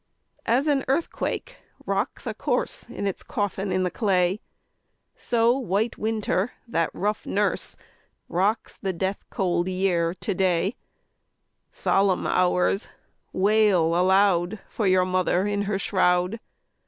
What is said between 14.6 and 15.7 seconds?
For your mother in